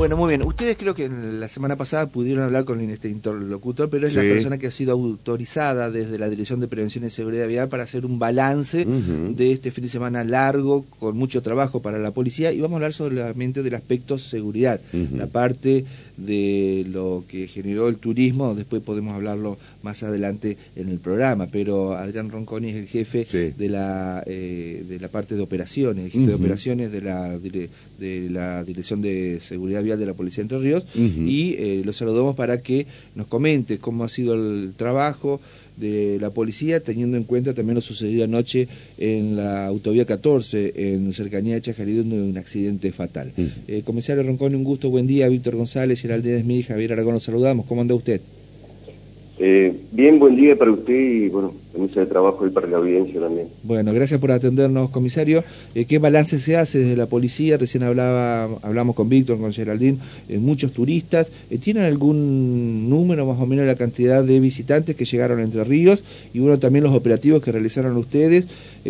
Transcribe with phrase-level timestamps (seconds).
[0.00, 0.46] Bueno, muy bien.
[0.46, 4.56] Ustedes creo que la semana pasada pudieron hablar con este interlocutor, pero es la persona
[4.56, 8.18] que ha sido autorizada desde la Dirección de Prevención y Seguridad Vial para hacer un
[8.18, 12.76] balance de este fin de semana largo, con mucho trabajo para la policía, y vamos
[12.76, 14.80] a hablar solamente del aspecto seguridad,
[15.14, 15.84] la parte
[16.16, 21.92] de lo que generó el turismo, después podemos hablarlo más adelante en el programa, pero
[21.94, 23.26] Adrián Ronconi es el jefe
[23.56, 28.28] de la eh, de la parte de operaciones, el jefe de operaciones de la de
[28.30, 32.36] la Dirección de Seguridad Vial de la Policía de Entre Ríos y eh, lo saludamos
[32.36, 35.40] para que nos comente cómo ha sido el trabajo
[35.76, 41.12] de la policía, teniendo en cuenta también lo sucedido anoche en la autovía 14, en
[41.12, 43.32] cercanía de Chajarí, donde un accidente fatal.
[43.66, 45.28] Eh, comisario Ronconi, un gusto, buen día.
[45.28, 47.66] Víctor González, Geraldine Smith, Javier Aragón, los saludamos.
[47.66, 48.20] ¿Cómo anda usted?
[49.42, 53.18] Eh, bien, buen día para usted y bueno, permiso de trabajo y para la audiencia
[53.18, 53.48] también.
[53.62, 55.42] Bueno, gracias por atendernos, comisario.
[55.74, 57.56] Eh, ¿Qué balance se hace desde la policía?
[57.56, 59.96] Recién hablaba, hablamos con Víctor, con Geraldine,
[60.28, 61.28] eh, muchos turistas.
[61.62, 65.64] ¿Tienen algún número más o menos de la cantidad de visitantes que llegaron a Entre
[65.64, 66.04] Ríos?
[66.34, 68.44] Y bueno, también los operativos que realizaron ustedes.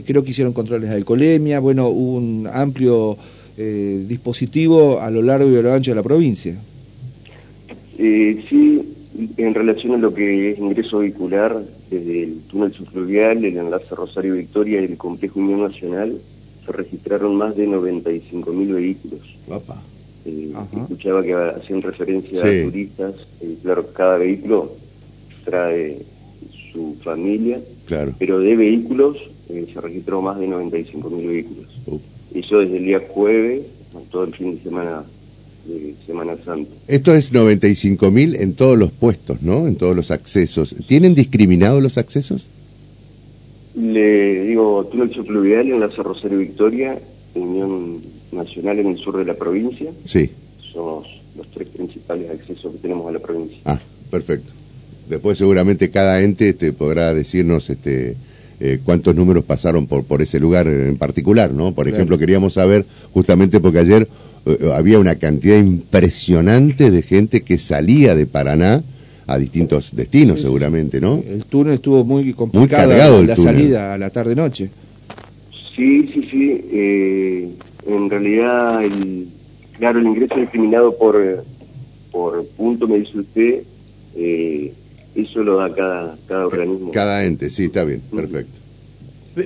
[0.04, 3.16] creo que hicieron controles de alcoholemia, bueno, hubo un amplio
[3.56, 6.56] dispositivo a lo largo y a lo ancho de la provincia.
[7.98, 8.89] sí,
[9.36, 14.34] en relación a lo que es ingreso vehicular desde el túnel subfluvial, el enlace Rosario
[14.34, 16.18] Victoria y el complejo Unión Nacional,
[16.64, 19.20] se registraron más de 95.000 vehículos.
[20.26, 23.14] Eh, escuchaba que hacían referencia a turistas.
[23.40, 24.72] Eh, claro, cada vehículo
[25.44, 25.98] trae
[26.72, 28.14] su familia, claro.
[28.18, 29.16] pero de vehículos
[29.48, 31.68] eh, se registró más de 95.000 vehículos.
[32.34, 33.62] Eso desde el día jueves,
[34.10, 35.04] todo el fin de semana
[35.64, 36.70] de Semana Santa.
[36.88, 39.66] Esto es 95.000 en todos los puestos, ¿no?
[39.66, 40.74] En todos los accesos.
[40.86, 42.46] ¿Tienen discriminados los accesos?
[43.74, 46.98] Le digo, túnel subfluvial en la Rosario Victoria,
[47.34, 48.00] Unión
[48.32, 49.90] Nacional en el sur de la provincia.
[50.04, 50.30] Sí.
[50.72, 53.58] Somos los tres principales accesos que tenemos a la provincia.
[53.64, 53.78] Ah,
[54.10, 54.52] perfecto.
[55.08, 58.16] Después seguramente cada ente te podrá decirnos este
[58.60, 61.72] eh, cuántos números pasaron por, por ese lugar en particular, ¿no?
[61.72, 64.06] Por ejemplo, queríamos saber, justamente porque ayer
[64.74, 68.82] había una cantidad impresionante de gente que salía de Paraná
[69.26, 71.22] a distintos destinos, seguramente, ¿no?
[71.26, 74.70] El túnel estuvo muy complicado, muy cargado la salida a la tarde-noche.
[75.76, 77.54] Sí, sí, sí.
[77.86, 79.28] en realidad, el,
[79.78, 81.44] claro, el ingreso discriminado por,
[82.10, 83.62] por punto, me dice usted,
[85.14, 86.90] eso lo da cada, cada organismo.
[86.90, 88.59] Cada ente, sí, está bien, perfecto.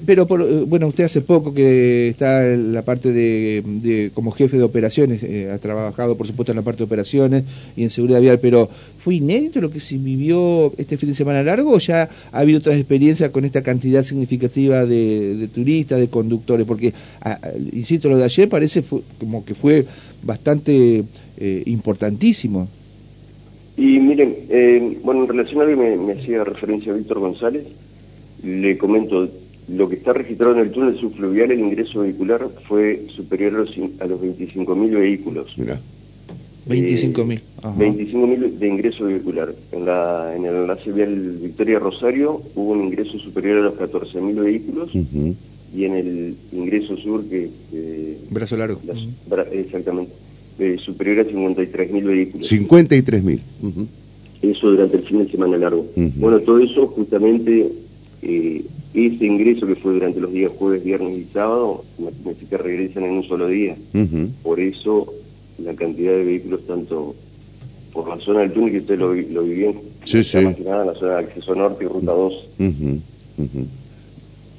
[0.07, 4.57] Pero, por, eh, bueno, usted hace poco que está en la parte de, como jefe
[4.57, 7.45] de operaciones, eh, ha trabajado, por supuesto, en la parte de operaciones
[7.77, 8.69] y en seguridad vial, pero
[9.03, 12.61] ¿fue inédito lo que se vivió este fin de semana largo o ya ha habido
[12.61, 16.67] otras experiencias con esta cantidad significativa de, turistas, de conductores?
[16.67, 16.95] Porque,
[17.73, 18.83] insisto, lo de ayer parece
[19.19, 19.85] como que fue
[20.23, 21.05] bastante
[21.37, 22.69] eh, importantísimo.
[23.77, 27.65] Y miren, eh, bueno, en relación a lo que me, hacía referencia Víctor González,
[28.43, 29.29] le comento,
[29.69, 33.71] lo que está registrado en el túnel subfluvial, el ingreso vehicular fue superior a los,
[34.01, 35.53] a los 25.000 vehículos.
[35.57, 35.81] Mira.
[36.69, 37.41] 25.000.
[37.63, 39.55] 25.000 de ingreso vehicular.
[39.73, 44.35] En, la, en el enlace vial Victoria Rosario hubo un ingreso superior a los 14.000
[44.43, 44.91] vehículos.
[44.95, 47.51] Y en el ingreso sur, que...
[47.73, 48.81] Eh, Brazo largo.
[49.51, 50.13] exactamente
[50.59, 52.53] eh, superior a 53.000 vehículos.
[52.53, 53.41] 53.000.
[54.43, 55.87] Eso durante el fin de semana largo.
[56.17, 57.69] Bueno, todo eso justamente,
[58.25, 58.65] eh,
[58.95, 63.13] ese ingreso que fue durante los días jueves, viernes y sábado, me que regresan en
[63.13, 63.77] un solo día.
[64.43, 65.13] Por eso
[65.59, 67.15] la cantidad de vehículos, tanto
[67.93, 69.75] por la zona del túnel, que usted lo, lo vivió,
[70.05, 70.39] sí, sí.
[70.39, 72.49] más que nada la zona de acceso norte y ruta 2.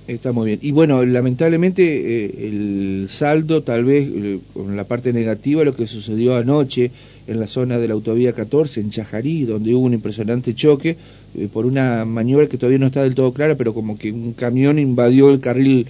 [0.07, 0.59] Está muy bien.
[0.61, 5.88] Y bueno, lamentablemente eh, el saldo, tal vez eh, con la parte negativa, lo que
[5.88, 6.91] sucedió anoche
[7.25, 10.95] en la zona de la autovía 14, en Chajarí, donde hubo un impresionante choque
[11.35, 14.33] eh, por una maniobra que todavía no está del todo clara, pero como que un
[14.33, 15.88] camión invadió el carril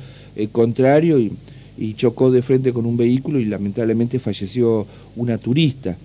[0.51, 1.31] contrario y,
[1.77, 5.97] y, chocó de frente con un vehículo y lamentablemente falleció una turista.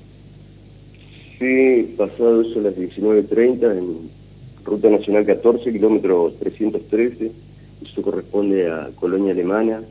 [1.39, 3.97] Sí, pasado eso a las 19.30 en
[4.65, 7.50] Ruta Nacional 14, kilómetro 313
[7.83, 9.83] eso corresponde a Colonia Alemana,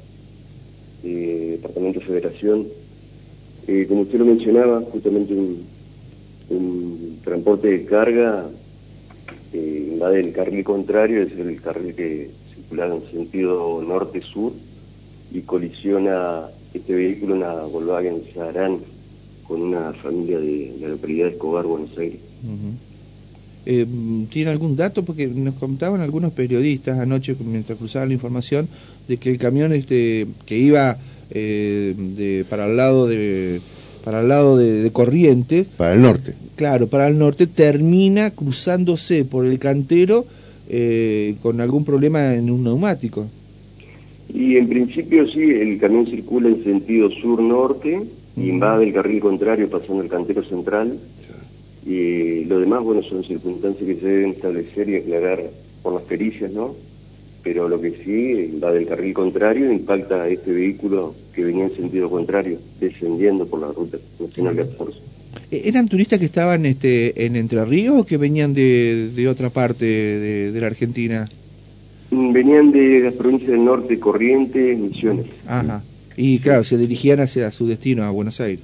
[1.04, 2.68] eh, Departamento de Federación.
[3.68, 5.80] Eh, como usted lo mencionaba, justamente un,
[7.24, 8.50] transporte de carga
[9.54, 14.54] eh, va del carril contrario, es el carril que circula en sentido norte-sur
[15.32, 18.80] y colisiona este vehículo, una Volkswagen Saran,
[19.48, 22.20] con una familia de la localidad de Escobar, Buenos Aires.
[23.66, 23.86] Eh,
[24.30, 25.04] ¿Tiene algún dato?
[25.04, 28.68] Porque nos contaban algunos periodistas anoche, mientras cruzaban la información,
[29.08, 30.98] de que el camión este que iba
[31.32, 33.62] eh, de, para el lado de,
[34.04, 35.68] para el lado de, Corrientes.
[35.78, 36.34] Para el norte.
[36.56, 40.26] Claro, para el norte, termina cruzándose por el cantero
[40.70, 43.28] eh, con algún problema en un neumático.
[44.34, 48.02] Y en principio sí, el camión circula en sentido sur-norte,
[48.38, 50.98] y invade el carril contrario pasando el cantero central.
[51.90, 55.42] Y lo demás, bueno, son circunstancias que se deben establecer y aclarar
[55.82, 56.76] por las pericias, ¿no?
[57.42, 61.76] Pero lo que sí, va del carril contrario impacta a este vehículo que venía en
[61.76, 65.00] sentido contrario, descendiendo por la ruta nacional 14.
[65.50, 69.50] E-, ¿Eran turistas que estaban este, en Entre Ríos o que venían de, de otra
[69.50, 71.28] parte de, de, la Argentina?
[72.12, 75.26] Mm, venían de las provincias del norte, Corrientes, Misiones.
[75.48, 75.82] Ajá.
[76.16, 78.64] Y claro, se dirigían hacia su destino, a Buenos Aires.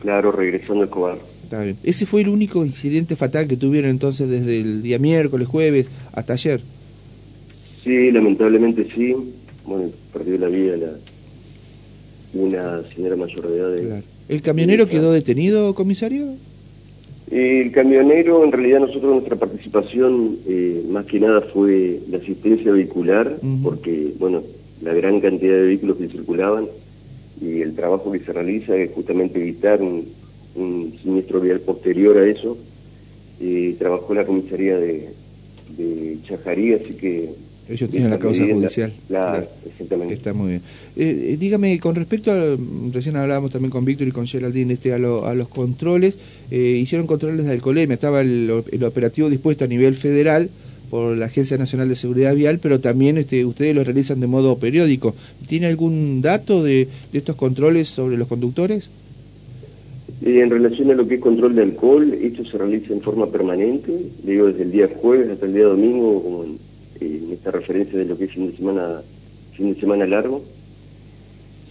[0.00, 1.16] Claro, regresando a Escobar.
[1.48, 1.78] Está bien.
[1.82, 6.34] ¿Ese fue el único incidente fatal que tuvieron entonces desde el día miércoles, jueves hasta
[6.34, 6.60] ayer?
[7.82, 9.14] Sí, lamentablemente sí.
[9.64, 10.90] Bueno, perdió la vida la,
[12.34, 14.02] una señora mayor de edad.
[14.28, 16.34] ¿El camionero quedó detenido, comisario?
[17.30, 23.38] El camionero, en realidad nosotros nuestra participación eh, más que nada fue la asistencia vehicular,
[23.62, 24.42] porque, bueno,
[24.82, 26.66] la gran cantidad de vehículos que circulaban
[27.40, 30.04] y el trabajo que se realiza es justamente evitar un,
[30.58, 32.56] un siniestro vial posterior a eso.
[33.40, 35.10] Eh, trabajó la comisaría de,
[35.76, 37.30] de Chajarí, así que...
[37.68, 38.92] Ellos tienen la causa judicial.
[39.66, 40.14] Exactamente.
[40.14, 40.62] Está muy bien.
[40.96, 42.56] Eh, eh, dígame, con respecto a,
[42.92, 46.16] recién hablábamos también con Víctor y con Geraldine, este, a, los controles,
[46.50, 50.48] hicieron controles de alcoholemia, estaba el, el, operativo dispuesto a nivel federal
[50.88, 54.56] por la Agencia Nacional de Seguridad Vial, pero también este, ustedes lo realizan de modo
[54.56, 55.14] periódico.
[55.46, 58.88] ¿Tiene algún dato de, de estos controles sobre los conductores?
[60.20, 63.92] En relación a lo que es control de alcohol, esto se realiza en forma permanente,
[64.24, 66.58] digo desde el día jueves hasta el día domingo, como en,
[67.32, 69.02] esta referencia de lo que es fin de semana,
[69.52, 70.42] fin de semana largo.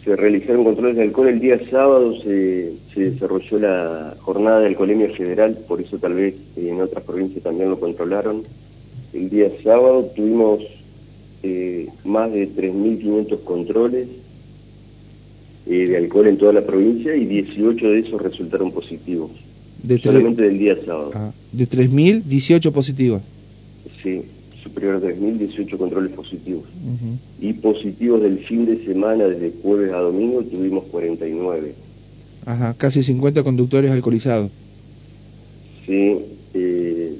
[0.05, 5.57] Se realizaron controles de alcohol el día sábado, se, desarrolló la jornada de alcoholemia federal,
[5.67, 8.43] por eso tal vez en otras provincias también lo controlaron.
[9.11, 10.61] El día sábado tuvimos
[11.43, 14.07] eh, más de 3.500 controles,
[15.69, 19.31] eh, de alcohol en toda la provincia y 18 de esos resultaron positivos.
[19.83, 21.11] De solamente del día sábado.
[21.13, 23.21] Ah, de 3.000, 18 positivos.
[24.01, 24.21] Sí,
[24.63, 26.63] superior a 3.000, 18 controles positivos.
[27.41, 31.73] Y positivos del fin de semana, desde jueves a domingo, tuvimos 49.
[32.45, 34.51] Ajá, casi 50 conductores alcoholizados.
[35.85, 36.17] Sí,
[36.53, 37.13] eh,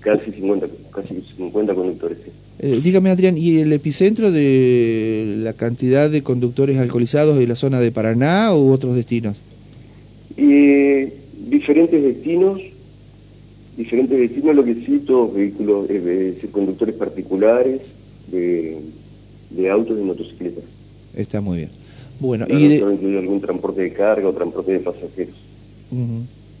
[0.00, 2.18] casi 50, casi 50 conductores.
[2.60, 7.80] Eh, dígame, Adrián, ¿y el epicentro de la cantidad de conductores alcoholizados de la zona
[7.80, 9.36] de Paraná u otros destinos?
[10.36, 11.06] Y
[11.48, 12.60] diferentes destinos,
[13.76, 17.80] diferentes destinos, lo que cito, vehículos, decir, conductores particulares
[18.30, 20.64] de, autos y motocicletas.
[21.16, 21.70] Está muy bien.
[22.20, 22.82] Bueno, y de...
[23.18, 25.34] algún transporte de carga o transporte de pasajeros.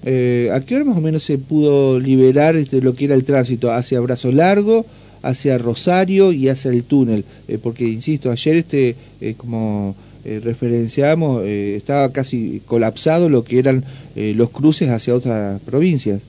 [0.04, 3.24] Eh, ¿A qué hora más o menos se pudo liberar este, lo que era el
[3.24, 3.72] tránsito?
[3.72, 4.84] ¿Hacia Brazo Largo?
[5.24, 11.44] Hacia Rosario y hacia el túnel, eh, porque insisto, ayer este eh, como eh, referenciamos
[11.44, 13.84] estaba casi colapsado lo que eran
[14.14, 16.22] los cruces hacia otras provincias.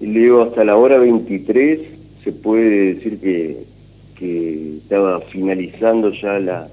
[0.00, 1.80] Y le digo, hasta la hora 23
[2.24, 3.58] se puede decir que,
[4.18, 6.68] que estaba finalizando ya la,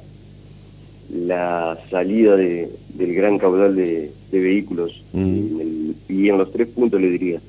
[1.11, 5.91] la salida de, del gran caudal de, vehículos mm.
[6.09, 7.39] y en los tres puntos le diría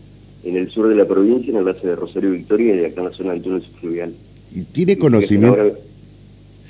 [0.47, 3.09] en el sur de la provincia, en el base de Rosario Victoria y acá en
[3.09, 4.13] la zona del túnel fluvial.
[4.55, 5.77] ¿Y tiene conocimiento?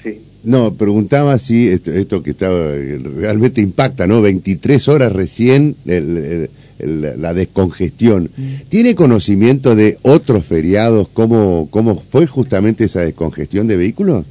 [0.03, 0.19] Sí.
[0.45, 2.73] No, preguntaba si esto, que estaba
[3.17, 4.23] realmente impacta, ¿no?
[4.23, 8.31] 23 horas recién la descongestión.
[8.35, 8.69] Mm.
[8.71, 11.09] ¿Tiene conocimiento de otros feriados?
[11.09, 14.25] ¿Cómo, ¿Cómo fue justamente esa descongestión de vehículos?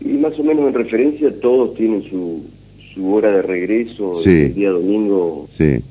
[0.00, 2.42] Y más o menos en referencia, todos tienen su,
[2.94, 5.46] su hora de regreso el día domingo.
[5.50, 5.82] Sí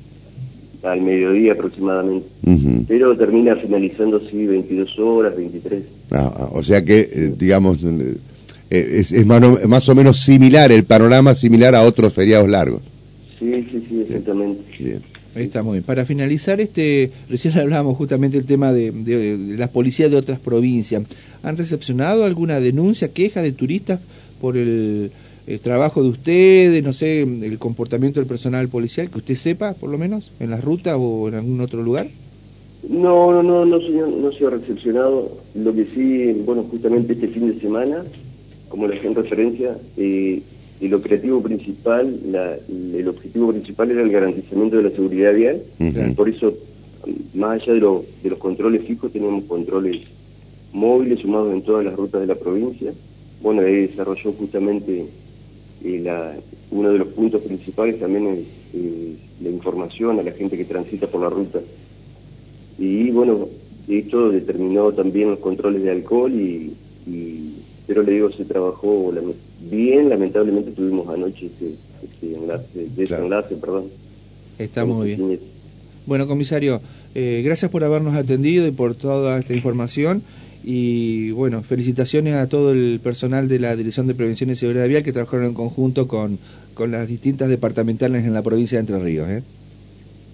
[0.84, 2.26] al mediodía aproximadamente.
[2.86, 5.82] Pero termina finalizando, sí, 22 horas, 23.
[6.10, 8.16] Ah, ah, o sea que, eh, digamos, eh,
[8.70, 12.82] es, es más, o, menos similar, el panorama similar a otros feriados largos.
[13.38, 14.62] Sí, sí, sí, exactamente.
[14.78, 15.02] Bien.
[15.34, 15.84] Ahí está muy bien.
[15.84, 21.02] Para finalizar, este, recién hablábamos justamente del tema de, de, las policías de otras provincias.
[21.42, 24.00] ¿Han recepcionado alguna denuncia, queja de turistas
[24.40, 25.10] por el,
[25.46, 29.90] el trabajo de ustedes, no sé, el comportamiento del personal policial, que usted sepa, por
[29.90, 32.08] lo menos, en la ruta o en algún otro lugar?
[32.88, 35.38] No, no, no, no, señor, no se ha recepcionado.
[35.54, 38.04] Lo que sí, bueno, justamente este fin de semana,
[38.68, 40.42] como le en referencia, eh,
[40.80, 42.18] el operativo principal,
[42.68, 45.62] el objetivo principal era el garantizamiento de la seguridad vial.
[46.16, 46.52] Por eso,
[47.34, 50.00] más allá de, de los controles fijos, tenemos controles
[50.72, 52.92] móviles sumados en todas las rutas de la provincia.
[53.40, 55.06] Bueno, ahí desarrolló justamente
[55.84, 56.34] la,
[56.70, 58.38] uno de los puntos principales también es
[59.42, 61.60] la información a la gente que transita por la ruta.
[62.78, 63.48] Y bueno,
[63.88, 66.72] esto determinó también los controles de alcohol y,
[67.86, 69.12] pero le digo, se trabajó
[69.70, 73.84] bien, lamentablemente tuvimos anoche ese, ese enlace, desenlace, perdón.
[74.58, 75.38] Está muy bien.
[76.06, 76.80] Bueno, comisario,
[77.14, 80.22] eh, gracias por habernos atendido y por toda esta información.
[80.66, 85.02] Y bueno, felicitaciones a todo el personal de la Dirección de Prevención y Seguridad Vial
[85.02, 86.38] que trabajaron en conjunto con,
[86.72, 89.28] con las distintas departamentales en la provincia de Entre Ríos.
[89.28, 89.42] ¿eh?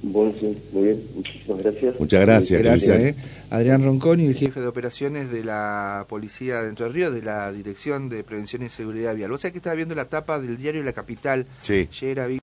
[0.03, 2.01] Bueno, sí, muy bien, muchísimas gracias.
[2.01, 2.63] Muchas gracias.
[2.63, 2.99] Gracias.
[3.01, 3.15] ¿eh?
[3.51, 8.09] Adrián Ronconi, el jefe de operaciones de la Policía de Entre Ríos, de la Dirección
[8.09, 9.33] de Prevención y Seguridad Vial.
[9.33, 11.45] O sea que estaba viendo la tapa del diario La Capital.
[11.61, 11.89] Sí.